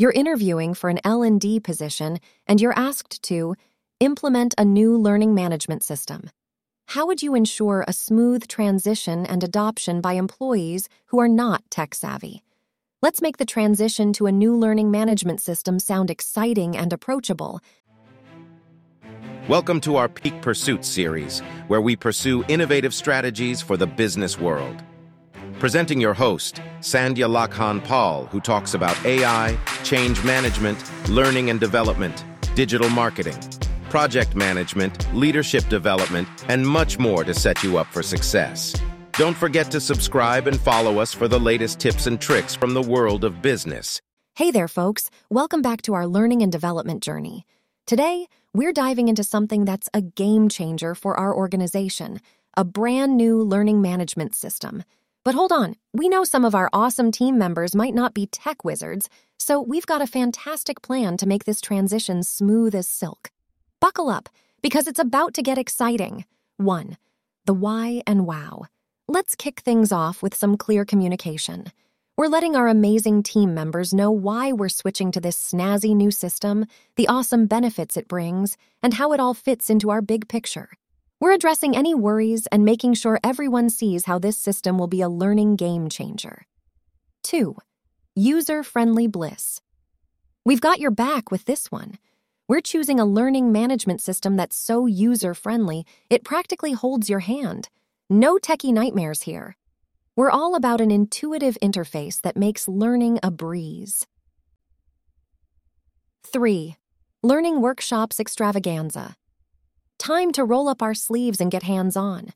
[0.00, 3.56] You're interviewing for an L&D position and you're asked to
[3.98, 6.30] implement a new learning management system.
[6.86, 11.96] How would you ensure a smooth transition and adoption by employees who are not tech
[11.96, 12.44] savvy?
[13.02, 17.60] Let's make the transition to a new learning management system sound exciting and approachable.
[19.48, 24.80] Welcome to our Peak Pursuit series, where we pursue innovative strategies for the business world.
[25.58, 30.78] Presenting your host, Sandhya Lakhan Paul, who talks about AI, change management,
[31.08, 32.24] learning and development,
[32.54, 33.36] digital marketing,
[33.90, 38.72] project management, leadership development, and much more to set you up for success.
[39.14, 42.82] Don't forget to subscribe and follow us for the latest tips and tricks from the
[42.82, 44.00] world of business.
[44.36, 45.10] Hey there, folks.
[45.28, 47.44] Welcome back to our learning and development journey.
[47.84, 52.20] Today, we're diving into something that's a game changer for our organization
[52.56, 54.82] a brand new learning management system.
[55.28, 58.64] But hold on, we know some of our awesome team members might not be tech
[58.64, 63.30] wizards, so we've got a fantastic plan to make this transition smooth as silk.
[63.78, 64.30] Buckle up,
[64.62, 66.24] because it's about to get exciting.
[66.56, 66.96] 1.
[67.44, 68.68] The why and wow.
[69.06, 71.72] Let's kick things off with some clear communication.
[72.16, 76.64] We're letting our amazing team members know why we're switching to this snazzy new system,
[76.96, 80.70] the awesome benefits it brings, and how it all fits into our big picture.
[81.20, 85.08] We're addressing any worries and making sure everyone sees how this system will be a
[85.08, 86.46] learning game changer.
[87.24, 87.56] 2.
[88.14, 89.60] User friendly bliss.
[90.44, 91.98] We've got your back with this one.
[92.46, 97.68] We're choosing a learning management system that's so user friendly, it practically holds your hand.
[98.08, 99.56] No techie nightmares here.
[100.14, 104.06] We're all about an intuitive interface that makes learning a breeze.
[106.24, 106.76] 3.
[107.24, 109.16] Learning Workshops Extravaganza.
[110.08, 112.28] Time to roll up our sleeves and get hands on.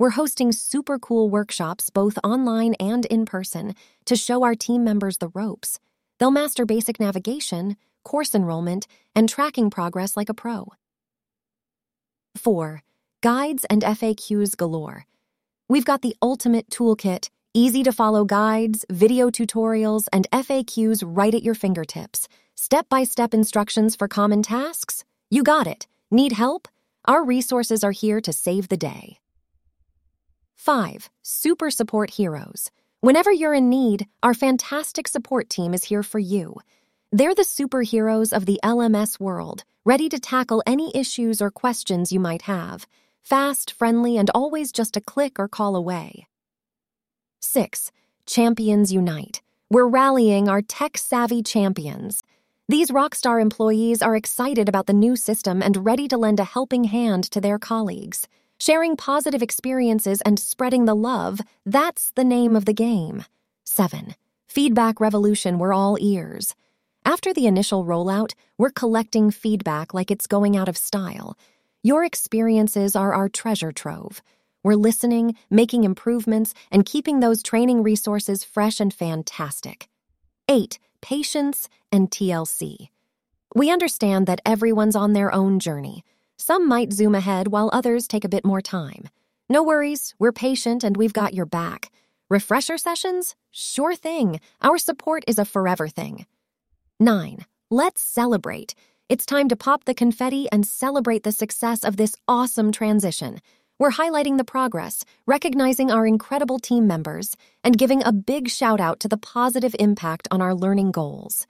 [0.00, 5.18] We're hosting super cool workshops, both online and in person, to show our team members
[5.18, 5.78] the ropes.
[6.18, 10.72] They'll master basic navigation, course enrollment, and tracking progress like a pro.
[12.34, 12.82] 4.
[13.22, 15.06] Guides and FAQs galore.
[15.68, 21.44] We've got the ultimate toolkit easy to follow guides, video tutorials, and FAQs right at
[21.44, 22.26] your fingertips.
[22.56, 25.04] Step by step instructions for common tasks?
[25.30, 25.86] You got it.
[26.10, 26.66] Need help?
[27.06, 29.18] Our resources are here to save the day.
[30.56, 31.08] 5.
[31.22, 32.70] Super Support Heroes.
[33.00, 36.56] Whenever you're in need, our fantastic support team is here for you.
[37.10, 42.20] They're the superheroes of the LMS world, ready to tackle any issues or questions you
[42.20, 42.86] might have.
[43.22, 46.26] Fast, friendly, and always just a click or call away.
[47.40, 47.90] 6.
[48.26, 49.40] Champions Unite.
[49.70, 52.22] We're rallying our tech savvy champions.
[52.70, 56.84] These Rockstar employees are excited about the new system and ready to lend a helping
[56.84, 58.28] hand to their colleagues.
[58.60, 63.24] Sharing positive experiences and spreading the love, that's the name of the game.
[63.64, 64.14] 7.
[64.46, 66.54] Feedback Revolution, we're all ears.
[67.04, 71.36] After the initial rollout, we're collecting feedback like it's going out of style.
[71.82, 74.22] Your experiences are our treasure trove.
[74.62, 79.88] We're listening, making improvements, and keeping those training resources fresh and fantastic.
[80.48, 82.88] 8 patience, and TLC.
[83.54, 86.04] We understand that everyone's on their own journey.
[86.36, 89.08] Some might zoom ahead while others take a bit more time.
[89.48, 91.90] No worries, we're patient and we've got your back.
[92.28, 93.34] Refresher sessions?
[93.50, 94.40] Sure thing.
[94.62, 96.26] Our support is a forever thing.
[97.00, 97.44] 9.
[97.70, 98.74] Let's celebrate.
[99.08, 103.40] It's time to pop the confetti and celebrate the success of this awesome transition.
[103.80, 109.00] We're highlighting the progress, recognizing our incredible team members, and giving a big shout out
[109.00, 111.46] to the positive impact on our learning goals.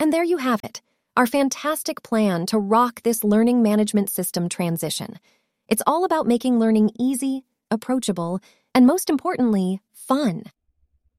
[0.00, 0.82] And there you have it
[1.18, 5.18] our fantastic plan to rock this learning management system transition.
[5.66, 8.38] It's all about making learning easy, approachable,
[8.72, 10.44] and most importantly, fun.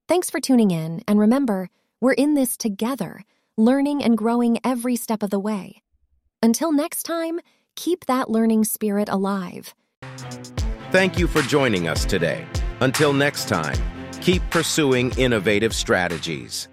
[0.08, 1.68] Thanks for tuning in, and remember,
[2.00, 3.24] we're in this together,
[3.58, 5.82] learning and growing every step of the way.
[6.42, 7.38] Until next time,
[7.76, 9.74] keep that learning spirit alive.
[10.92, 12.46] Thank you for joining us today.
[12.80, 13.76] Until next time,
[14.22, 16.68] keep pursuing innovative strategies.